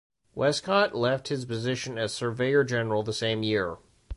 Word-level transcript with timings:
Westcott 0.33 0.95
left 0.95 1.27
his 1.27 1.45
position 1.45 1.99
as 1.99 2.11
surveyor 2.11 2.63
general 2.63 3.03
the 3.03 3.13
same 3.13 3.43
year. 3.43 3.77